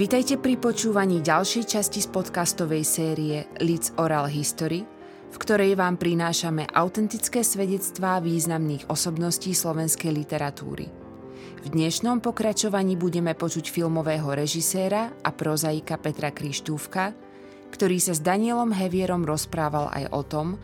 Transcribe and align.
Vitajte 0.00 0.40
pri 0.40 0.56
počúvaní 0.56 1.20
ďalšej 1.20 1.76
časti 1.76 2.00
z 2.00 2.08
podcastovej 2.08 2.88
série 2.88 3.44
Leeds 3.60 3.92
Oral 4.00 4.32
History, 4.32 4.80
v 5.28 5.36
ktorej 5.36 5.76
vám 5.76 6.00
prinášame 6.00 6.64
autentické 6.72 7.44
svedectvá 7.44 8.16
významných 8.24 8.88
osobností 8.88 9.52
slovenskej 9.52 10.08
literatúry. 10.08 10.88
V 11.60 11.66
dnešnom 11.68 12.24
pokračovaní 12.24 12.96
budeme 12.96 13.36
počuť 13.36 13.68
filmového 13.68 14.32
režiséra 14.32 15.12
a 15.20 15.36
prozaika 15.36 16.00
Petra 16.00 16.32
Krištúvka, 16.32 17.12
ktorý 17.68 18.00
sa 18.00 18.16
s 18.16 18.24
Danielom 18.24 18.72
Hevierom 18.72 19.28
rozprával 19.28 19.92
aj 19.92 20.04
o 20.16 20.24
tom, 20.24 20.56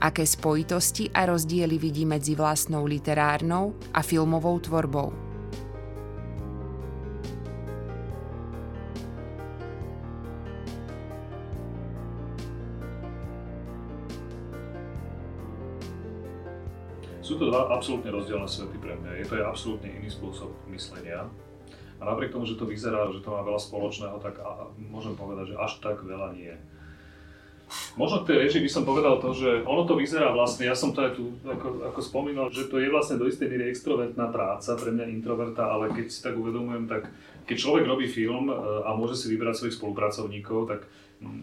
aké 0.00 0.24
spojitosti 0.24 1.12
a 1.12 1.28
rozdiely 1.28 1.76
vidí 1.76 2.08
medzi 2.08 2.32
vlastnou 2.32 2.88
literárnou 2.88 3.76
a 3.92 4.00
filmovou 4.00 4.56
tvorbou. 4.64 5.27
Sú 17.28 17.36
to 17.36 17.52
dva 17.52 17.68
absolútne 17.68 18.08
rozdielne 18.08 18.48
svety 18.48 18.80
pre 18.80 18.96
mňa. 18.96 19.20
Je 19.20 19.28
to 19.28 19.36
je 19.36 19.44
absolútne 19.44 19.92
iný 19.92 20.08
spôsob 20.08 20.48
myslenia. 20.72 21.28
A 22.00 22.08
napriek 22.08 22.32
tomu, 22.32 22.48
že 22.48 22.56
to 22.56 22.64
vyzerá, 22.64 23.04
že 23.12 23.20
to 23.20 23.28
má 23.28 23.44
veľa 23.44 23.60
spoločného, 23.60 24.16
tak 24.16 24.40
a, 24.40 24.72
môžem 24.80 25.12
povedať, 25.12 25.52
že 25.52 25.60
až 25.60 25.76
tak 25.84 26.00
veľa 26.00 26.32
nie. 26.32 26.56
Možno 28.00 28.24
k 28.24 28.32
tej 28.32 28.48
reži 28.48 28.64
by 28.64 28.70
som 28.72 28.88
povedal 28.88 29.20
to, 29.20 29.36
že 29.36 29.60
ono 29.68 29.84
to 29.84 29.92
vyzerá 30.00 30.32
vlastne, 30.32 30.64
ja 30.64 30.72
som 30.72 30.96
to 30.96 31.04
aj 31.04 31.20
tu 31.20 31.36
ako, 31.44 31.92
ako 31.92 32.00
spomínal, 32.00 32.48
že 32.48 32.64
to 32.64 32.80
je 32.80 32.88
vlastne 32.88 33.20
do 33.20 33.28
istej 33.28 33.44
míry 33.44 33.68
extrovertná 33.68 34.32
práca, 34.32 34.72
pre 34.80 34.88
mňa 34.88 35.12
introverta, 35.12 35.68
ale 35.68 35.92
keď 35.92 36.08
si 36.08 36.24
tak 36.24 36.32
uvedomujem, 36.32 36.88
tak 36.88 37.12
keď 37.44 37.56
človek 37.60 37.84
robí 37.84 38.08
film 38.08 38.48
e, 38.48 38.56
a 38.88 38.96
môže 38.96 39.20
si 39.20 39.28
vybrať 39.28 39.60
svojich 39.60 39.76
spolupracovníkov, 39.76 40.64
tak 40.64 40.88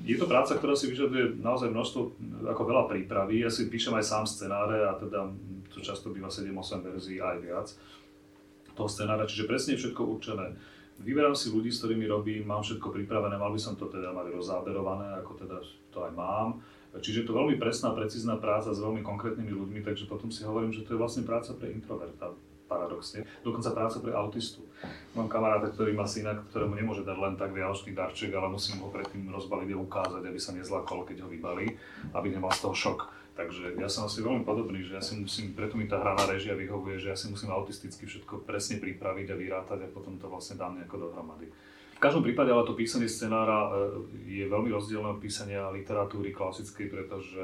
je 0.07 0.15
to 0.15 0.25
práca, 0.25 0.55
ktorá 0.55 0.71
si 0.71 0.87
vyžaduje 0.87 1.35
naozaj 1.43 1.67
množstvo, 1.67 2.01
ako 2.47 2.61
veľa 2.63 2.83
prípravy. 2.87 3.43
Ja 3.43 3.51
si 3.51 3.67
píšem 3.67 3.91
aj 3.99 4.05
sám 4.07 4.23
scenáre 4.23 4.87
a 4.87 4.95
teda 4.95 5.27
to 5.67 5.83
často 5.83 6.15
býva 6.15 6.31
7-8 6.31 6.79
verzií 6.79 7.19
aj 7.19 7.37
viac 7.43 7.67
toho 8.75 8.91
scenára, 8.91 9.23
čiže 9.23 9.47
presne 9.47 9.79
všetko 9.79 10.01
určené. 10.03 10.55
Vyberám 10.99 11.35
si 11.35 11.51
ľudí, 11.51 11.71
s 11.71 11.83
ktorými 11.83 12.07
robím, 12.07 12.47
mám 12.47 12.63
všetko 12.63 12.91
pripravené, 12.91 13.35
mal 13.35 13.51
by 13.51 13.59
som 13.59 13.75
to 13.75 13.87
teda 13.87 14.15
mať 14.15 14.31
rozzáberované, 14.31 15.15
ako 15.19 15.31
teda 15.43 15.59
to 15.91 16.03
aj 16.03 16.11
mám. 16.15 16.63
Čiže 16.95 17.27
to 17.27 17.35
veľmi 17.35 17.59
presná, 17.59 17.91
precízna 17.91 18.39
práca 18.39 18.71
s 18.71 18.79
veľmi 18.79 19.03
konkrétnymi 19.03 19.51
ľuďmi, 19.51 19.79
takže 19.83 20.07
potom 20.07 20.31
si 20.31 20.47
hovorím, 20.47 20.71
že 20.71 20.87
to 20.87 20.95
je 20.95 20.99
vlastne 20.99 21.27
práca 21.27 21.51
pre 21.51 21.71
introverta 21.75 22.31
paradoxne, 22.65 23.23
dokonca 23.45 23.71
práca 23.71 23.97
pre 24.01 24.11
autistu. 24.13 24.65
Mám 25.13 25.31
kamaráta, 25.31 25.71
ktorý 25.71 25.95
má 25.95 26.09
syna, 26.09 26.35
ktorému 26.35 26.75
nemôže 26.75 27.05
dať 27.05 27.17
len 27.17 27.33
tak 27.37 27.53
vianočný 27.53 27.95
darček, 27.95 28.33
ale 28.33 28.51
musím 28.51 28.81
ho 28.83 28.89
predtým 28.91 29.29
rozbaliť 29.31 29.69
a 29.73 29.81
ukázať, 29.81 30.23
aby 30.25 30.39
sa 30.41 30.51
nezlakol, 30.51 31.07
keď 31.07 31.25
ho 31.25 31.29
vybalí, 31.31 31.77
aby 32.11 32.27
nemal 32.33 32.51
z 32.51 32.67
toho 32.67 32.75
šok. 32.75 32.99
Takže 33.35 33.75
ja 33.75 33.91
som 33.91 34.07
asi 34.07 34.23
veľmi 34.23 34.47
podobný, 34.47 34.79
že 34.79 34.95
ja 34.95 35.03
si 35.03 35.19
musím, 35.19 35.51
preto 35.51 35.75
mi 35.75 35.91
tá 35.91 35.99
hra 35.99 36.15
režia 36.23 36.55
vyhovuje, 36.55 36.95
že 36.95 37.11
ja 37.11 37.17
si 37.19 37.27
musím 37.27 37.51
autisticky 37.51 38.07
všetko 38.07 38.47
presne 38.47 38.79
pripraviť 38.79 39.27
a 39.27 39.35
vyrátať 39.35 39.79
a 39.83 39.91
potom 39.91 40.15
to 40.15 40.31
vlastne 40.31 40.55
dám 40.55 40.79
nejako 40.79 41.11
dohromady. 41.11 41.51
V 41.95 41.99
každom 41.99 42.23
prípade 42.23 42.51
ale 42.51 42.63
to 42.63 42.75
písanie 42.75 43.11
scenára 43.11 43.71
e, 43.71 44.39
je 44.39 44.45
veľmi 44.47 44.71
rozdielne 44.71 45.15
od 45.15 45.19
písania 45.19 45.67
literatúry 45.67 46.31
klasickej, 46.31 46.87
pretože 46.87 47.43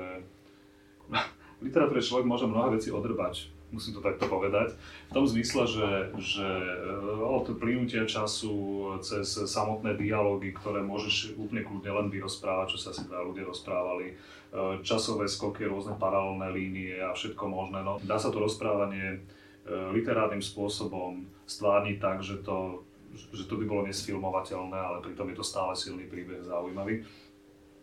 v 1.60 1.62
literatúre 1.64 2.00
človek 2.00 2.24
môže 2.24 2.48
mnohé 2.48 2.80
veci 2.80 2.88
odrbať 2.88 3.61
musím 3.72 3.98
to 3.98 4.02
takto 4.04 4.28
povedať, 4.28 4.76
v 5.10 5.14
tom 5.16 5.26
zmysle, 5.26 5.64
že, 5.66 5.90
že 6.20 6.48
eh, 6.48 7.24
od 7.24 7.48
plynutia 7.58 8.04
času 8.04 8.54
cez 9.02 9.26
samotné 9.26 9.96
dialógy, 9.98 10.52
ktoré 10.52 10.84
môžeš 10.84 11.40
úplne 11.40 11.64
kľudne 11.64 11.92
len 11.92 12.08
vyrozprávať, 12.12 12.76
čo 12.76 12.80
sa 12.80 12.92
si 12.92 13.08
dva 13.08 13.24
ľudia 13.24 13.48
rozprávali, 13.48 14.14
eh, 14.14 14.80
časové 14.84 15.26
skoky, 15.32 15.66
rôzne 15.66 15.96
paralelné 15.96 16.52
línie 16.52 17.00
a 17.00 17.16
všetko 17.16 17.44
možné. 17.48 17.82
No, 17.82 17.98
dá 18.04 18.20
sa 18.20 18.30
to 18.30 18.44
rozprávanie 18.44 19.24
literárnym 19.70 20.42
spôsobom 20.42 21.22
stvárniť 21.46 22.02
tak, 22.02 22.26
že 22.26 22.42
to, 22.42 22.82
že 23.14 23.46
to 23.46 23.62
by 23.62 23.66
bolo 23.70 23.86
nesfilmovateľné, 23.86 24.74
ale 24.74 25.06
pritom 25.06 25.30
je 25.30 25.38
to 25.38 25.46
stále 25.46 25.78
silný 25.78 26.10
príbeh, 26.10 26.42
zaujímavý. 26.42 27.06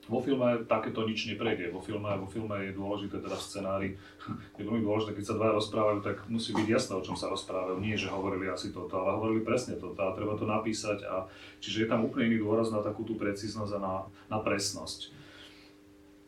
Vo 0.09 0.25
filme 0.25 0.65
takéto 0.65 1.05
nič 1.05 1.29
neprejde. 1.29 1.69
Vo 1.69 1.85
filme, 1.85 2.09
vo 2.17 2.25
filme 2.25 2.57
je 2.65 2.73
dôležité, 2.73 3.21
teda 3.21 3.37
scenári, 3.37 3.93
je 4.59 4.65
veľmi 4.65 4.81
dôležité, 4.81 5.13
keď 5.13 5.25
sa 5.29 5.37
dva 5.37 5.53
rozprávajú, 5.53 5.99
tak 6.01 6.25
musí 6.33 6.57
byť 6.57 6.67
jasné, 6.67 6.93
o 6.97 7.05
čom 7.05 7.15
sa 7.15 7.29
rozprávajú. 7.29 7.77
Nie, 7.77 8.01
že 8.01 8.09
hovorili 8.09 8.49
asi 8.49 8.73
toto, 8.73 8.97
ale 8.97 9.21
hovorili 9.21 9.45
presne 9.45 9.77
toto 9.77 10.01
a 10.01 10.17
treba 10.17 10.35
to 10.41 10.49
napísať. 10.49 11.05
A, 11.05 11.29
čiže 11.61 11.85
je 11.85 11.89
tam 11.93 12.09
úplne 12.09 12.33
iný 12.33 12.41
dôraz 12.41 12.73
na 12.73 12.81
takú 12.81 13.05
tú 13.05 13.21
precíznosť 13.21 13.73
a 13.77 13.81
na, 13.81 13.95
na 14.33 14.39
presnosť. 14.41 15.13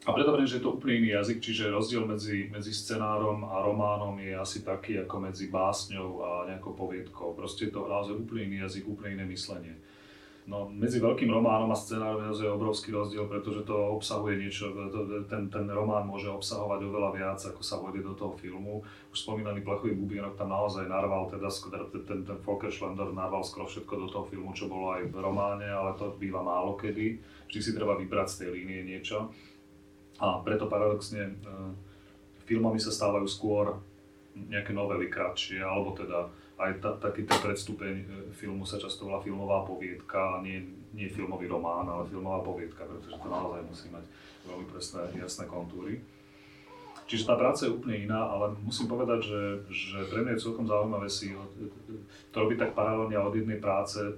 A 0.08 0.16
preto 0.16 0.32
vrem, 0.32 0.48
že 0.48 0.56
je 0.56 0.64
to 0.64 0.80
úplne 0.80 1.04
iný 1.04 1.12
jazyk, 1.12 1.44
čiže 1.44 1.68
rozdiel 1.68 2.08
medzi, 2.08 2.48
medzi 2.48 2.72
scenárom 2.72 3.44
a 3.44 3.60
románom 3.60 4.16
je 4.16 4.32
asi 4.32 4.64
taký 4.64 4.96
ako 5.04 5.28
medzi 5.28 5.52
básňou 5.52 6.24
a 6.24 6.30
nejakou 6.48 6.72
poviedkou. 6.72 7.36
Proste 7.36 7.68
je 7.68 7.76
to 7.76 7.84
naozaj 7.84 8.16
úplne 8.16 8.48
iný 8.48 8.64
jazyk, 8.64 8.88
úplne 8.88 9.20
iné 9.20 9.26
myslenie. 9.28 9.76
No, 10.48 10.66
medzi 10.66 10.98
veľkým 10.98 11.28
románom 11.28 11.68
a 11.68 11.76
scenárom 11.76 12.32
je 12.32 12.48
obrovský 12.48 12.90
rozdiel, 12.96 13.28
pretože 13.28 13.60
to 13.68 13.76
obsahuje 13.92 14.40
niečo, 14.40 14.72
ten, 15.28 15.52
ten 15.52 15.64
román 15.68 16.08
môže 16.08 16.32
obsahovať 16.32 16.80
oveľa 16.80 17.10
viac, 17.12 17.38
ako 17.44 17.60
sa 17.60 17.76
vojde 17.76 18.00
do 18.00 18.16
toho 18.16 18.32
filmu. 18.40 18.80
Už 19.12 19.20
spomínaný 19.20 19.60
plechový 19.60 19.92
bubienok 19.92 20.40
tam 20.40 20.50
naozaj 20.50 20.88
narval, 20.88 21.28
teda 21.28 21.46
ten, 21.52 22.02
ten, 22.02 22.18
ten 22.24 22.38
Volker 22.40 22.72
Schlender 22.72 23.12
narval 23.12 23.44
skoro 23.44 23.68
všetko 23.68 23.94
do 24.00 24.08
toho 24.08 24.24
filmu, 24.26 24.56
čo 24.56 24.66
bolo 24.66 24.96
aj 24.96 25.12
v 25.12 25.16
románe, 25.20 25.68
ale 25.68 25.92
to 26.00 26.16
býva 26.16 26.40
málo 26.40 26.74
kedy. 26.74 27.20
Vždy 27.46 27.60
si 27.60 27.76
treba 27.76 27.94
vybrať 28.00 28.26
z 28.32 28.36
tej 28.42 28.48
línie 28.56 28.80
niečo. 28.82 29.28
A 30.20 30.40
preto 30.40 30.66
paradoxne 30.66 31.30
e, 31.30 31.32
filmami 32.48 32.80
sa 32.82 32.92
stávajú 32.92 33.28
skôr 33.28 33.78
nejaké 34.34 34.74
novely 34.74 35.06
kratšie, 35.06 35.60
alebo 35.60 35.94
teda 35.94 36.26
aj 36.60 36.72
ta, 36.84 36.90
taký 37.00 37.24
ten 37.24 37.40
predstupeň 37.40 37.94
e, 38.04 38.06
filmu 38.36 38.68
sa 38.68 38.76
často 38.76 39.08
volá 39.08 39.24
filmová 39.24 39.64
poviedka, 39.64 40.44
nie, 40.44 40.60
nie 40.92 41.08
filmový 41.08 41.48
román, 41.48 41.88
ale 41.88 42.04
filmová 42.04 42.44
poviedka, 42.44 42.84
pretože 42.84 43.16
to 43.16 43.28
naozaj 43.32 43.64
musí 43.64 43.88
mať 43.88 44.04
veľmi 44.44 44.66
presné, 44.68 45.00
jasné 45.16 45.44
kontúry. 45.48 46.04
Čiže 47.08 47.26
tá 47.26 47.34
práca 47.34 47.66
je 47.66 47.74
úplne 47.74 48.06
iná, 48.06 48.22
ale 48.22 48.54
musím 48.62 48.86
povedať, 48.86 49.26
že, 49.26 49.42
že 49.72 49.98
pre 50.06 50.22
mňa 50.22 50.38
je 50.38 50.44
celkom 50.46 50.68
zaujímavé 50.68 51.10
si 51.10 51.34
to 52.30 52.36
robiť 52.38 52.58
tak 52.62 52.72
paralelne 52.76 53.18
od 53.18 53.34
jednej 53.34 53.58
práce 53.58 53.98
e, 53.98 54.14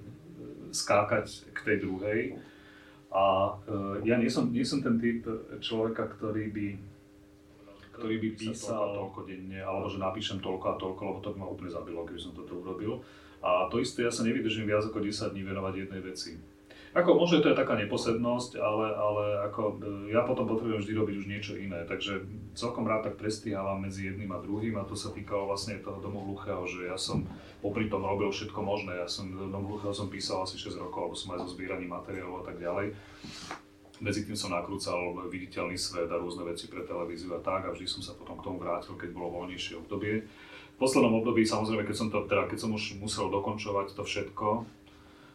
skákať 0.75 1.47
k 1.55 1.59
tej 1.63 1.77
druhej. 1.79 2.19
A 3.09 3.55
e, 3.65 4.05
ja 4.05 4.19
nie 4.19 4.29
som, 4.29 4.51
nie 4.51 4.67
som 4.67 4.83
ten 4.83 4.99
typ 4.99 5.25
človeka, 5.63 6.11
ktorý 6.11 6.51
by 6.51 6.67
ktorý 8.03 8.19
by 8.19 8.29
písal 8.35 8.99
toľko 8.99 9.23
denne, 9.23 9.63
alebo 9.63 9.87
že 9.87 9.95
napíšem 9.95 10.43
toľko 10.43 10.65
a 10.67 10.75
toľko, 10.75 11.01
lebo 11.07 11.19
to 11.23 11.31
by 11.31 11.37
ma 11.39 11.47
úplne 11.47 11.71
zabilo, 11.71 12.03
keby 12.03 12.19
som 12.19 12.35
toto 12.35 12.59
urobil. 12.59 12.99
A 13.39 13.71
to 13.71 13.79
isté, 13.79 14.03
ja 14.03 14.11
sa 14.11 14.27
nevydržím 14.27 14.67
viac 14.67 14.83
ako 14.83 14.99
10 14.99 15.31
dní 15.31 15.47
venovať 15.47 15.87
jednej 15.87 16.03
veci. 16.03 16.35
Ako 16.91 17.15
možno 17.15 17.39
to 17.39 17.49
je 17.49 17.57
taká 17.57 17.79
neposednosť, 17.79 18.59
ale, 18.59 18.91
ale 18.91 19.25
ako, 19.49 19.81
e, 19.81 20.13
ja 20.13 20.21
potom 20.27 20.45
potrebujem 20.45 20.83
vždy 20.83 20.93
robiť 20.93 21.15
už 21.15 21.25
niečo 21.31 21.53
iné, 21.57 21.87
takže 21.89 22.21
celkom 22.53 22.85
rád 22.85 23.07
tak 23.09 23.15
prestíhávam 23.17 23.81
medzi 23.81 24.11
jedným 24.11 24.29
a 24.29 24.43
druhým 24.43 24.77
a 24.77 24.85
to 24.85 24.93
sa 24.93 25.09
týkalo 25.09 25.49
vlastne 25.49 25.81
toho 25.81 26.03
domu 26.03 26.21
hluchého, 26.27 26.61
že 26.69 26.91
ja 26.91 26.99
som 26.99 27.25
popri 27.65 27.89
tom 27.89 28.05
robil 28.05 28.29
všetko 28.29 28.59
možné, 28.61 28.99
ja 28.99 29.09
som 29.09 29.31
dom 29.31 29.63
hluchého 29.65 29.95
som 29.95 30.11
písal 30.11 30.45
asi 30.45 30.59
6 30.59 30.75
rokov, 30.77 30.99
alebo 31.01 31.15
som 31.17 31.33
aj 31.33 31.49
zo 31.49 31.57
zbieraním 31.57 31.89
materiálov 31.97 32.43
a 32.43 32.51
tak 32.51 32.61
ďalej 32.61 32.93
medzi 34.01 34.25
tým 34.25 34.33
som 34.33 34.49
nakrúcal 34.49 35.13
viditeľný 35.29 35.77
svet 35.77 36.09
a 36.09 36.17
rôzne 36.17 36.47
veci 36.47 36.65
pre 36.71 36.81
televíziu 36.81 37.29
a 37.35 37.41
tak 37.43 37.69
a 37.69 37.73
vždy 37.73 37.85
som 37.85 38.01
sa 38.01 38.17
potom 38.17 38.39
k 38.39 38.45
tomu 38.45 38.57
vrátil, 38.57 38.97
keď 38.97 39.13
bolo 39.13 39.43
voľnejšie 39.43 39.77
obdobie. 39.77 40.25
V 40.73 40.77
poslednom 40.81 41.21
období 41.21 41.45
samozrejme, 41.45 41.85
keď 41.85 41.95
som, 41.95 42.07
to, 42.09 42.25
teda, 42.25 42.49
keď 42.49 42.57
som 42.65 42.71
už 42.73 42.97
musel 42.97 43.29
dokončovať 43.29 43.93
to 43.93 44.01
všetko, 44.01 44.65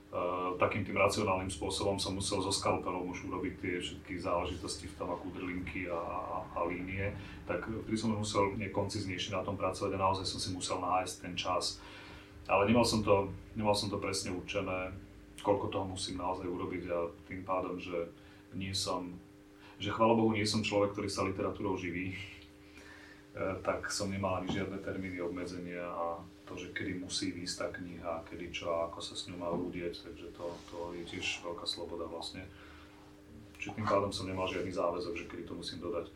Uh, 0.08 0.56
takým 0.56 0.88
tým 0.88 0.96
racionálnym 0.96 1.52
spôsobom 1.52 2.00
som 2.00 2.16
musel 2.16 2.40
so 2.40 2.48
skalpelom 2.48 3.12
už 3.12 3.28
urobiť 3.28 3.54
tie 3.60 3.76
všetky 3.76 4.16
záležitosti 4.16 4.88
v 4.88 4.96
tom, 4.96 5.12
ako 5.12 5.36
drlinky 5.36 5.84
a, 5.84 6.00
a, 6.00 6.36
a 6.56 6.60
línie, 6.64 7.12
tak 7.44 7.68
vtedy 7.68 7.92
som 7.92 8.16
musel 8.16 8.56
nekonciznejšie 8.56 9.36
na 9.36 9.44
tom 9.44 9.60
pracovať 9.60 9.92
a 9.92 10.00
naozaj 10.00 10.24
som 10.24 10.40
si 10.40 10.48
musel 10.56 10.80
nájsť 10.80 11.14
ten 11.20 11.36
čas. 11.36 11.76
Ale 12.48 12.64
nemal 12.64 12.88
som 12.88 13.04
to, 13.04 13.28
nemal 13.52 13.76
som 13.76 13.92
to 13.92 14.00
presne 14.00 14.32
určené, 14.32 14.96
koľko 15.44 15.68
toho 15.68 15.84
musím 15.84 16.16
naozaj 16.24 16.48
urobiť 16.48 16.88
a 16.88 17.04
tým 17.28 17.44
pádom, 17.44 17.76
že 17.76 18.08
nie 18.54 18.72
som, 18.72 19.16
že 19.78 19.92
chvála 19.92 20.16
Bohu 20.16 20.32
nie 20.32 20.46
som 20.48 20.64
človek, 20.64 20.94
ktorý 20.96 21.08
sa 21.08 21.26
literatúrou 21.26 21.76
živí, 21.76 22.14
e, 22.16 22.18
tak 23.64 23.88
som 23.92 24.08
nemal 24.08 24.40
ani 24.40 24.52
žiadne 24.52 24.78
termíny 24.80 25.20
obmedzenia 25.20 25.84
a 25.84 26.20
to, 26.48 26.56
že 26.56 26.72
kedy 26.72 26.96
musí 26.96 27.28
výjsť 27.36 27.56
tá 27.60 27.68
kniha, 27.76 28.24
kedy 28.24 28.48
čo 28.48 28.72
a 28.72 28.88
ako 28.88 29.04
sa 29.04 29.12
s 29.12 29.28
ňou 29.28 29.36
má 29.36 29.52
udieť, 29.52 30.00
takže 30.08 30.32
to, 30.32 30.44
to 30.72 30.78
je 30.96 31.02
tiež 31.04 31.44
veľká 31.44 31.68
sloboda 31.68 32.08
vlastne. 32.08 32.40
Čiže 33.60 33.76
tým 33.76 33.86
pádom 33.86 34.08
som 34.08 34.24
nemal 34.24 34.48
žiadny 34.48 34.72
záväzok, 34.72 35.12
že 35.18 35.28
kedy 35.28 35.44
to 35.44 35.52
musím 35.52 35.84
dodať. 35.84 36.08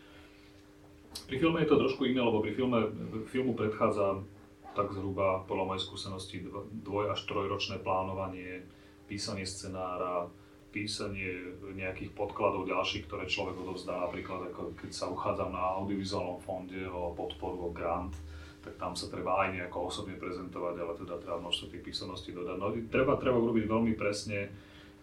Pri 1.29 1.37
filme 1.37 1.61
je 1.61 1.69
to 1.69 1.77
trošku 1.77 2.09
iné, 2.09 2.25
lebo 2.25 2.41
pri 2.41 2.57
filme, 2.57 2.89
filmu 3.29 3.53
predchádza 3.53 4.25
tak 4.73 4.89
zhruba 4.97 5.45
podľa 5.45 5.69
mojej 5.69 5.85
skúsenosti 5.85 6.37
dvoj 6.81 7.13
až 7.13 7.21
trojročné 7.29 7.85
plánovanie, 7.85 8.65
písanie 9.05 9.45
scenára, 9.45 10.33
písanie 10.73 11.53
nejakých 11.77 12.17
podkladov 12.17 12.65
ďalších, 12.65 13.05
ktoré 13.05 13.29
človek 13.29 13.61
odovzdá, 13.61 14.01
napríklad 14.09 14.49
ako 14.51 14.73
keď 14.81 14.91
sa 14.91 15.07
uchádzam 15.13 15.53
na 15.53 15.63
audiovizuálnom 15.79 16.41
fonde 16.41 16.81
o 16.89 17.13
podporu, 17.13 17.69
o 17.69 17.71
grant, 17.71 18.17
tak 18.63 18.79
tam 18.79 18.95
sa 18.95 19.11
treba 19.11 19.43
aj 19.45 19.59
nejako 19.59 19.91
osobne 19.91 20.17
prezentovať, 20.17 20.75
ale 20.79 20.93
teda 20.97 21.19
treba 21.19 21.43
množstvo 21.43 21.67
tých 21.69 21.83
písomností 21.83 22.31
dodať. 22.31 22.57
No, 22.57 22.71
treba, 22.89 23.19
treba 23.19 23.37
urobiť 23.37 23.67
veľmi 23.67 23.93
presne, 23.99 24.49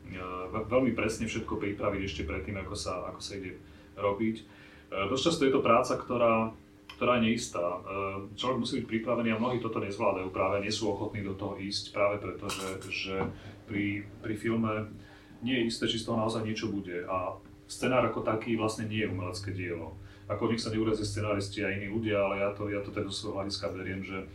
e, 0.08 0.18
veľmi 0.50 0.96
presne 0.96 1.28
všetko 1.28 1.60
pripraviť 1.60 2.02
ešte 2.02 2.24
predtým, 2.24 2.56
ako 2.64 2.74
sa, 2.74 3.12
ako 3.12 3.20
sa 3.20 3.36
ide 3.36 3.60
robiť. 4.00 4.36
E, 4.40 4.44
dosť 5.12 5.24
často 5.28 5.44
je 5.44 5.54
to 5.54 5.62
práca, 5.62 6.00
ktorá, 6.00 6.56
ktorá 6.96 7.20
je 7.20 7.26
neistá. 7.28 7.62
E, 7.62 7.80
človek 8.40 8.58
musí 8.64 8.74
byť 8.80 8.88
pripravený 8.88 9.36
a 9.36 9.42
mnohí 9.44 9.60
toto 9.60 9.84
nezvládajú, 9.84 10.32
práve 10.32 10.64
nie 10.64 10.72
sú 10.72 10.96
ochotní 10.96 11.20
do 11.20 11.36
toho 11.36 11.60
ísť, 11.60 11.92
práve 11.92 12.16
preto, 12.24 12.48
že, 12.48 12.68
že 12.88 13.16
pri, 13.68 14.08
pri 14.24 14.40
filme 14.40 14.88
nie 15.42 15.56
je 15.60 15.68
isté, 15.68 15.86
či 15.88 16.02
z 16.02 16.06
toho 16.10 16.20
naozaj 16.20 16.44
niečo 16.44 16.72
bude. 16.72 17.06
A 17.08 17.36
scenár 17.70 18.04
ako 18.10 18.26
taký 18.26 18.58
vlastne 18.58 18.90
nie 18.90 19.06
je 19.06 19.12
umelecké 19.12 19.54
dielo. 19.54 19.96
Ako 20.30 20.50
nech 20.50 20.62
sa 20.62 20.70
neurazia 20.70 21.06
scenáristi 21.06 21.66
a 21.66 21.74
iní 21.74 21.90
ľudia, 21.90 22.22
ale 22.22 22.46
ja 22.46 22.50
to, 22.54 22.70
ja 22.70 22.82
to 22.86 22.94
teda 22.94 23.10
svojho 23.10 23.42
hľadiska 23.42 23.66
veriem, 23.74 24.06
že 24.06 24.30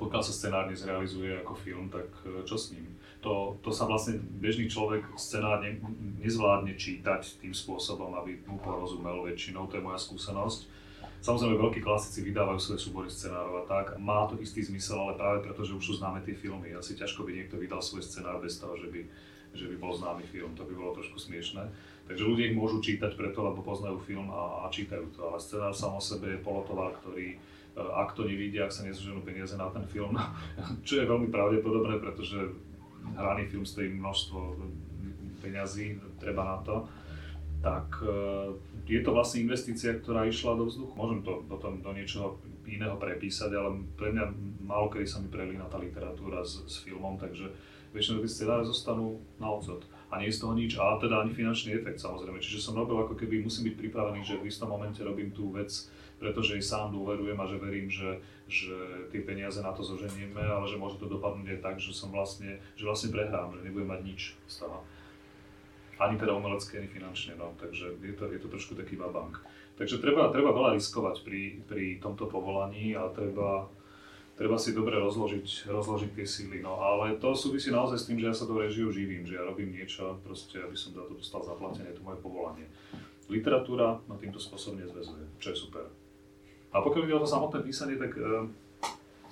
pokiaľ 0.00 0.22
sa 0.24 0.32
scenár 0.32 0.64
nezrealizuje 0.72 1.44
ako 1.44 1.52
film, 1.60 1.92
tak 1.92 2.08
e, 2.24 2.40
čo 2.48 2.56
s 2.56 2.72
ním? 2.72 2.88
To, 3.20 3.60
to 3.60 3.68
sa 3.68 3.84
vlastne 3.84 4.16
bežný 4.16 4.64
človek 4.64 5.04
scenár 5.20 5.60
ne, 5.60 5.76
nezvládne 6.24 6.72
čítať 6.72 7.44
tým 7.44 7.52
spôsobom, 7.52 8.16
aby 8.16 8.40
mu 8.48 8.56
porozumel 8.64 9.20
väčšinou, 9.28 9.68
to 9.68 9.76
je 9.76 9.84
moja 9.84 10.00
skúsenosť. 10.00 10.80
Samozrejme, 11.20 11.60
veľkí 11.60 11.84
klasici 11.84 12.24
vydávajú 12.24 12.56
svoje 12.56 12.80
súbory 12.80 13.12
scenárov 13.12 13.60
a 13.60 13.64
tak, 13.68 14.00
má 14.00 14.24
to 14.24 14.40
istý 14.40 14.64
zmysel, 14.64 15.04
ale 15.04 15.20
práve 15.20 15.44
preto, 15.44 15.68
že 15.68 15.76
už 15.76 15.84
sú 15.84 15.92
známe 16.00 16.24
tie 16.24 16.32
filmy. 16.32 16.72
Asi 16.72 16.96
ťažko 16.96 17.28
by 17.28 17.36
niekto 17.36 17.60
vydal 17.60 17.84
svoj 17.84 18.00
scenár 18.00 18.40
bez 18.40 18.56
toho, 18.56 18.72
že 18.80 18.88
by 18.88 19.04
že 19.54 19.66
by 19.66 19.76
bol 19.76 19.92
známy 19.94 20.22
film, 20.26 20.54
to 20.54 20.62
by 20.62 20.74
bolo 20.74 20.94
trošku 20.94 21.18
smiešné. 21.18 21.66
Takže 22.10 22.26
ľudia 22.26 22.50
ich 22.50 22.58
môžu 22.58 22.82
čítať 22.82 23.14
preto, 23.14 23.46
lebo 23.46 23.62
poznajú 23.62 23.98
film 24.02 24.30
a, 24.34 24.66
a 24.66 24.70
čítajú 24.70 25.14
to, 25.14 25.30
ale 25.30 25.38
scenár 25.38 25.74
sám 25.74 25.98
o 25.98 26.02
sebe 26.02 26.34
je 26.34 26.42
polotovar, 26.42 26.94
ktorý 27.02 27.34
e, 27.34 27.36
ak 27.78 28.18
to 28.18 28.26
nevidia, 28.26 28.66
ak 28.66 28.74
sa 28.74 28.82
nezoženú 28.82 29.22
peniaze 29.22 29.54
na 29.54 29.70
ten 29.70 29.86
film, 29.86 30.18
čo 30.86 31.02
je 31.02 31.10
veľmi 31.10 31.30
pravdepodobné, 31.30 32.02
pretože 32.02 32.50
hraný 33.14 33.46
film 33.46 33.62
stojí 33.62 33.94
množstvo 33.94 34.38
peňazí, 35.40 36.02
treba 36.18 36.42
na 36.44 36.58
to, 36.66 36.90
tak 37.62 38.02
e, 38.02 38.16
je 38.90 39.00
to 39.04 39.10
vlastne 39.12 39.44
investícia, 39.44 39.94
ktorá 39.94 40.26
išla 40.26 40.58
do 40.58 40.66
vzduchu. 40.66 40.92
Môžem 40.96 41.20
to 41.22 41.44
potom 41.46 41.78
do 41.78 41.90
niečoho 41.92 42.40
iného 42.66 42.96
prepísať, 42.96 43.50
ale 43.54 43.86
pre 43.94 44.10
mňa 44.14 44.24
málo 44.64 44.90
kedy 44.90 45.06
sa 45.06 45.18
mi 45.22 45.28
prelína 45.28 45.66
tá 45.68 45.76
literatúra 45.76 46.42
s, 46.42 46.64
s 46.64 46.82
filmom, 46.82 47.18
takže 47.18 47.50
väčšinou 47.90 48.22
tie 48.22 48.30
scenáre 48.30 48.62
zostanú 48.66 49.18
na 49.42 49.50
odzod. 49.50 49.86
A 50.10 50.18
nie 50.18 50.26
je 50.30 50.38
z 50.38 50.42
toho 50.42 50.54
nič, 50.58 50.74
a 50.74 50.98
teda 50.98 51.22
ani 51.22 51.30
finančný 51.30 51.78
efekt 51.78 52.02
samozrejme. 52.02 52.42
Čiže 52.42 52.58
som 52.58 52.74
robil 52.74 52.98
ako 52.98 53.14
keby, 53.14 53.46
musím 53.46 53.70
byť 53.70 53.76
pripravený, 53.78 54.26
že 54.26 54.42
v 54.42 54.50
istom 54.50 54.70
momente 54.70 54.98
robím 55.06 55.30
tú 55.30 55.54
vec, 55.54 55.70
pretože 56.18 56.58
jej 56.58 56.64
sám 56.66 56.92
dôverujem 56.92 57.38
a 57.38 57.48
že 57.48 57.56
verím, 57.56 57.88
že, 57.88 58.20
že 58.50 58.76
tie 59.14 59.22
peniaze 59.22 59.62
na 59.62 59.72
to 59.72 59.80
zoženieme, 59.80 60.42
ale 60.42 60.66
že 60.68 60.76
môže 60.76 60.98
to 61.00 61.08
dopadnúť 61.08 61.56
aj 61.56 61.60
tak, 61.62 61.76
že 61.78 61.94
som 61.94 62.12
vlastne, 62.12 62.58
že 62.74 62.84
vlastne 62.84 63.14
prehrám, 63.14 63.54
že 63.54 63.64
nebudem 63.64 63.88
mať 63.88 64.00
nič 64.04 64.20
z 64.50 64.54
toho. 64.66 64.84
Ani 65.96 66.16
teda 66.20 66.36
umelecké, 66.36 66.80
ani 66.80 66.90
finančne, 66.90 67.38
no. 67.40 67.56
Takže 67.56 67.96
je 68.02 68.14
to, 68.16 68.24
je 68.28 68.40
to 68.40 68.48
trošku 68.52 68.72
taký 68.76 69.00
vabank. 69.00 69.40
Takže 69.80 69.96
treba, 69.96 70.28
treba 70.28 70.52
veľa 70.52 70.76
riskovať 70.76 71.24
pri, 71.24 71.64
pri 71.64 71.84
tomto 72.04 72.28
povolaní 72.28 72.92
a 72.92 73.08
treba, 73.08 73.72
treba 74.40 74.56
si 74.56 74.72
dobre 74.72 74.96
rozložiť, 74.96 75.68
rozložiť 75.68 76.10
tie 76.16 76.24
síly. 76.24 76.64
No 76.64 76.80
ale 76.80 77.20
to 77.20 77.36
súvisí 77.36 77.68
naozaj 77.68 77.98
s 78.00 78.06
tým, 78.08 78.16
že 78.16 78.32
ja 78.32 78.34
sa 78.34 78.48
do 78.48 78.56
režiu 78.56 78.88
živím, 78.88 79.28
že 79.28 79.36
ja 79.36 79.44
robím 79.44 79.76
niečo, 79.76 80.16
proste, 80.24 80.64
aby 80.64 80.72
som 80.72 80.96
za 80.96 81.04
to 81.04 81.12
dostal 81.12 81.44
zaplatené, 81.44 81.92
to 81.92 82.00
moje 82.00 82.16
povolanie. 82.24 82.64
Literatúra 83.28 84.00
ma 84.08 84.16
týmto 84.16 84.40
spôsobom 84.40 84.80
nezväzuje, 84.80 85.36
čo 85.44 85.52
je 85.52 85.56
super. 85.60 85.84
A 86.72 86.80
pokiaľ 86.80 87.02
ide 87.04 87.14
o 87.20 87.22
to 87.22 87.28
samotné 87.28 87.60
písanie, 87.60 88.00
tak 88.00 88.16
e, 88.16 88.48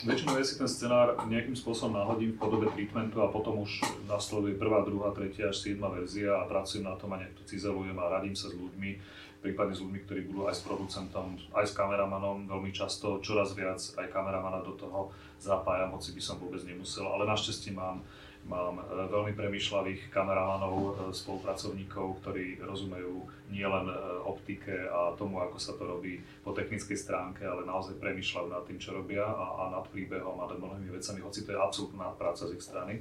väčšinou 0.04 0.36
ja 0.36 0.44
si 0.44 0.60
ten 0.60 0.68
scenár 0.68 1.16
nejakým 1.24 1.56
spôsobom 1.56 1.96
náhodím 1.96 2.36
v 2.36 2.40
podobe 2.44 2.68
treatmentu 2.68 3.24
a 3.24 3.32
potom 3.32 3.64
už 3.64 3.80
nasleduje 4.04 4.60
prvá, 4.60 4.84
druhá, 4.84 5.16
tretia 5.16 5.48
až 5.48 5.56
siedma 5.64 5.88
verzia 5.88 6.36
a 6.36 6.44
pracujem 6.44 6.84
na 6.84 6.94
tom 7.00 7.16
a 7.16 7.18
nejak 7.18 7.32
to 7.32 7.48
cizelujem 7.48 7.96
a 7.96 8.12
radím 8.12 8.36
sa 8.36 8.52
s 8.52 8.54
ľuďmi 8.54 8.90
prípadne 9.38 9.74
s 9.74 9.82
ľuďmi, 9.82 10.00
ktorí 10.02 10.20
budú 10.26 10.50
aj 10.50 10.58
s 10.58 10.62
producentom, 10.66 11.38
aj 11.54 11.66
s 11.70 11.72
kameramanom, 11.74 12.50
veľmi 12.50 12.74
často 12.74 13.22
čoraz 13.22 13.54
viac 13.54 13.78
aj 13.78 14.06
kameramana 14.10 14.62
do 14.66 14.74
toho 14.74 15.14
zapájam, 15.38 15.94
hoci 15.94 16.10
by 16.10 16.22
som 16.22 16.42
vôbec 16.42 16.58
nemusel, 16.66 17.06
ale 17.06 17.22
našťastie 17.22 17.70
mám, 17.70 18.02
mám 18.50 18.82
e, 18.82 19.06
veľmi 19.06 19.38
premyšľavých 19.38 20.10
kameramanov, 20.10 20.74
e, 20.74 20.90
spolupracovníkov, 21.14 22.18
ktorí 22.18 22.58
rozumejú 22.58 23.22
nielen 23.54 23.86
e, 23.86 23.94
optike 24.26 24.74
a 24.90 25.14
tomu, 25.14 25.38
ako 25.38 25.56
sa 25.62 25.78
to 25.78 25.86
robí 25.86 26.18
po 26.42 26.50
technickej 26.50 26.98
stránke, 26.98 27.46
ale 27.46 27.62
naozaj 27.62 27.94
premyšľajú 28.02 28.48
nad 28.50 28.66
tým, 28.66 28.82
čo 28.82 28.98
robia 28.98 29.22
a, 29.22 29.46
a 29.62 29.62
nad 29.70 29.86
príbehom 29.86 30.34
a 30.42 30.50
nad 30.50 30.58
mnohými 30.58 30.90
vecami, 30.90 31.22
hoci 31.22 31.46
to 31.46 31.54
je 31.54 31.62
absolútna 31.62 32.10
práca 32.18 32.42
z 32.42 32.58
ich 32.58 32.64
strany. 32.66 32.98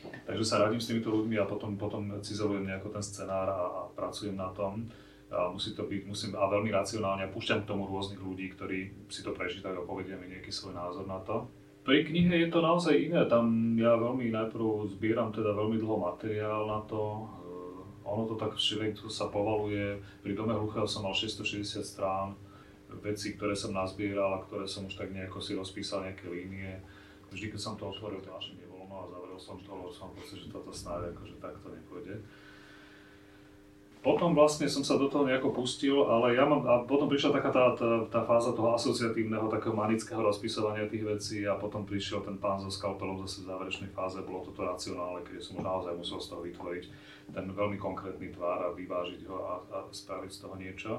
Takže 0.00 0.44
sa 0.48 0.64
radím 0.64 0.80
s 0.80 0.88
týmito 0.88 1.12
ľuďmi 1.12 1.36
a 1.38 1.44
potom, 1.44 1.76
potom 1.76 2.08
cizelujem 2.24 2.66
nejako 2.66 2.88
ten 2.88 3.04
scenár 3.04 3.46
a, 3.46 3.60
a 3.60 3.80
pracujem 3.92 4.34
na 4.34 4.48
tom 4.50 4.88
musí 5.30 5.78
to 5.78 5.86
byť, 5.86 6.02
musím, 6.10 6.34
a 6.34 6.50
veľmi 6.50 6.74
racionálne, 6.74 7.30
púšťam 7.30 7.62
k 7.62 7.70
tomu 7.70 7.86
rôznych 7.86 8.18
ľudí, 8.18 8.50
ktorí 8.50 9.06
si 9.06 9.22
to 9.22 9.30
prečítajú 9.30 9.78
a 9.78 9.86
povedia 9.86 10.18
mi 10.18 10.26
nejaký 10.26 10.50
svoj 10.50 10.74
názor 10.74 11.06
na 11.06 11.22
to. 11.22 11.46
Pri 11.86 12.02
knihe 12.02 12.34
je 12.44 12.48
to 12.50 12.60
naozaj 12.60 12.92
iné, 12.92 13.24
tam 13.30 13.78
ja 13.78 13.94
veľmi 13.94 14.28
najprv 14.34 14.90
zbieram 14.98 15.30
teda 15.30 15.54
veľmi 15.54 15.78
dlho 15.78 15.96
materiál 16.02 16.66
na 16.66 16.82
to, 16.84 17.24
uh, 17.24 18.10
ono 18.10 18.26
to 18.26 18.34
tak 18.36 18.58
všelijako 18.58 19.06
sa 19.06 19.30
povaluje, 19.30 20.02
pri 20.20 20.34
Dome 20.34 20.52
hluchého 20.52 20.84
som 20.84 21.06
mal 21.06 21.14
660 21.14 21.80
strán, 21.86 22.34
veci, 22.98 23.38
ktoré 23.38 23.54
som 23.54 23.70
nazbieral 23.70 24.34
a 24.34 24.42
ktoré 24.42 24.66
som 24.66 24.90
už 24.90 24.98
tak 24.98 25.14
nejako 25.14 25.38
si 25.38 25.54
rozpísal 25.54 26.02
nejaké 26.10 26.26
línie. 26.26 26.82
Vždy, 27.30 27.54
keď 27.54 27.60
som 27.62 27.74
to 27.78 27.86
otvoril, 27.86 28.18
to 28.18 28.34
naše 28.34 28.58
nebolo, 28.58 28.82
no 28.90 28.94
a 28.98 29.04
zavrel 29.06 29.38
som 29.38 29.54
to, 29.62 29.70
lebo 29.70 29.94
som 29.94 30.10
pocit, 30.10 30.42
že 30.42 30.50
toto 30.50 30.74
snáď 30.74 31.14
akože 31.14 31.38
takto 31.38 31.70
nepôjde 31.70 32.18
potom 34.00 34.32
vlastne 34.32 34.64
som 34.64 34.80
sa 34.80 34.96
do 34.96 35.12
toho 35.12 35.28
nejako 35.28 35.52
pustil, 35.52 36.08
ale 36.08 36.32
ja 36.32 36.48
mám, 36.48 36.64
a 36.64 36.88
potom 36.88 37.04
prišla 37.04 37.36
taká 37.36 37.52
tá, 37.52 37.64
tá, 37.76 37.90
tá 38.08 38.20
fáza 38.24 38.56
toho 38.56 38.72
asociatívneho, 38.72 39.52
takého 39.52 39.76
manického 39.76 40.24
rozpisovania 40.24 40.88
tých 40.88 41.04
vecí 41.04 41.38
a 41.44 41.60
potom 41.60 41.84
prišiel 41.84 42.24
ten 42.24 42.40
pán 42.40 42.56
so 42.64 42.72
skalpelom 42.72 43.20
zase 43.28 43.44
v 43.44 43.52
záverečnej 43.52 43.92
fáze, 43.92 44.16
bolo 44.24 44.48
toto 44.48 44.64
racionálne, 44.64 45.20
keď 45.20 45.44
som 45.44 45.60
naozaj 45.60 45.92
musel 46.00 46.16
z 46.16 46.28
toho 46.32 46.40
vytvoriť 46.48 46.84
ten 47.28 47.44
veľmi 47.52 47.76
konkrétny 47.76 48.32
tvár 48.32 48.72
a 48.72 48.74
vyvážiť 48.74 49.20
ho 49.28 49.36
a, 49.36 49.54
a 49.68 49.78
spraviť 49.92 50.30
z 50.32 50.38
toho 50.48 50.54
niečo. 50.56 50.92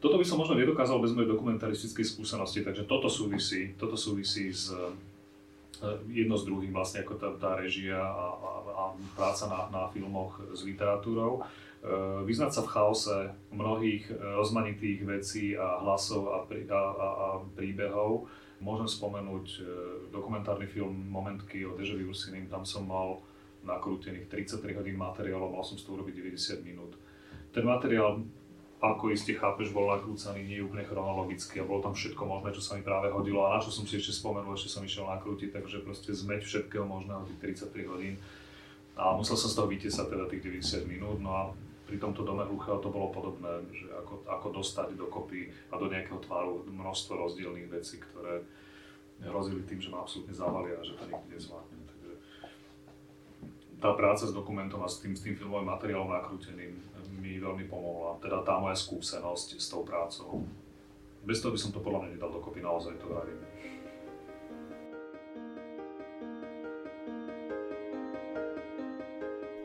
Toto 0.00 0.16
by 0.20 0.24
som 0.24 0.40
možno 0.40 0.60
nedokázal 0.60 1.00
bez 1.00 1.16
mojej 1.16 1.28
dokumentaristickej 1.28 2.04
skúsenosti, 2.04 2.60
takže 2.60 2.84
toto 2.84 3.08
súvisí, 3.08 3.76
toto 3.76 3.96
súvisí 3.96 4.48
s, 4.48 4.72
e, 4.72 5.88
jedno 6.08 6.36
s 6.36 6.44
druhým, 6.44 6.72
vlastne 6.72 7.00
ako 7.00 7.16
tá, 7.20 7.28
tá 7.36 7.56
režia 7.56 8.00
a, 8.00 8.26
a, 8.32 8.50
a 8.76 8.82
práca 9.16 9.44
na, 9.48 9.68
na 9.72 9.82
filmoch 9.92 10.40
s 10.52 10.64
literatúrou. 10.64 11.44
Eh, 11.80 12.20
vyznať 12.28 12.52
sa 12.52 12.62
v 12.68 12.72
chaose 12.76 13.18
mnohých 13.56 14.12
eh, 14.12 14.16
rozmanitých 14.36 15.00
vecí 15.00 15.56
a 15.56 15.80
hlasov 15.80 16.28
a, 16.28 16.44
prí, 16.44 16.68
a, 16.68 16.76
a, 16.76 17.08
a 17.08 17.28
príbehov. 17.56 18.28
Môžem 18.60 18.84
spomenúť 18.84 19.46
eh, 19.48 19.64
dokumentárny 20.12 20.68
film 20.68 20.92
Momentky 21.08 21.64
o 21.64 21.72
Dežovi 21.72 22.04
Ursinim, 22.04 22.52
tam 22.52 22.68
som 22.68 22.84
mal 22.84 23.24
nakrútených 23.64 24.28
33 24.28 24.76
hodín 24.76 25.00
materiálov, 25.00 25.56
mal 25.56 25.64
som 25.64 25.80
z 25.80 25.88
toho 25.88 26.04
urobiť 26.04 26.20
90 26.20 26.68
minút. 26.68 27.00
Ten 27.48 27.64
materiál, 27.64 28.28
ako 28.84 29.16
iste 29.16 29.32
chápeš, 29.32 29.72
bol 29.72 29.88
nakrúcaný 29.88 30.44
nie 30.44 30.60
úplne 30.60 30.84
chronologicky 30.84 31.64
a 31.64 31.68
bolo 31.68 31.80
tam 31.80 31.96
všetko 31.96 32.20
možné, 32.28 32.52
čo 32.52 32.60
sa 32.60 32.76
mi 32.76 32.84
práve 32.84 33.08
hodilo 33.08 33.48
a 33.48 33.56
na 33.56 33.64
čo 33.64 33.72
som 33.72 33.88
si 33.88 33.96
ešte 33.96 34.12
spomenul, 34.12 34.52
ešte 34.52 34.68
som 34.68 34.84
išiel 34.84 35.08
nakrútiť, 35.08 35.48
takže 35.48 35.80
proste 35.80 36.12
zmeť 36.12 36.44
všetkého 36.44 36.84
možného 36.84 37.24
tých 37.24 37.64
33 37.72 37.88
hodín. 37.88 38.14
A 39.00 39.16
musel 39.16 39.32
som 39.40 39.48
z 39.48 39.56
toho 39.56 39.68
vytiesať 39.72 40.12
teda 40.12 40.28
tých 40.28 40.44
90 40.60 40.84
minút, 40.84 41.16
no 41.24 41.32
a 41.32 41.42
pri 41.90 41.98
tomto 41.98 42.22
dome 42.22 42.46
hluchého 42.46 42.78
to 42.78 42.86
bolo 42.86 43.10
podobné, 43.10 43.66
že 43.74 43.90
ako, 43.90 44.22
ako 44.30 44.62
dostať 44.62 44.94
dokopy 44.94 45.50
a 45.74 45.74
do 45.74 45.90
nejakého 45.90 46.22
tvaru 46.22 46.62
množstvo 46.70 47.18
rozdielných 47.18 47.66
vecí, 47.66 47.98
ktoré 47.98 48.46
hrozili 49.26 49.66
tým, 49.66 49.82
že 49.82 49.90
ma 49.90 50.06
absolútne 50.06 50.30
zavalia 50.30 50.78
a 50.78 50.86
že 50.86 50.94
to 50.94 51.10
nikdy 51.10 51.34
nezvládnem. 51.34 51.82
Takže 51.90 52.12
tá 53.82 53.90
práca 53.98 54.22
s 54.22 54.30
dokumentom 54.30 54.78
a 54.86 54.88
s 54.88 55.02
tým, 55.02 55.18
s 55.18 55.26
tým 55.26 55.34
filmovým 55.34 55.66
materiálom 55.66 56.14
nakrúteným 56.14 56.78
mi 57.18 57.42
veľmi 57.42 57.66
pomohla. 57.66 58.22
Teda 58.22 58.40
tá 58.46 58.56
moja 58.62 58.78
skúsenosť 58.78 59.58
s 59.58 59.66
tou 59.66 59.82
prácou. 59.82 60.46
Bez 61.26 61.42
toho 61.42 61.52
by 61.52 61.58
som 61.58 61.74
to 61.74 61.82
podľa 61.82 62.06
mňa 62.06 62.10
nedal 62.16 62.30
dokopy, 62.32 62.62
naozaj 62.62 62.96
to 62.96 63.10
vravím. 63.10 63.42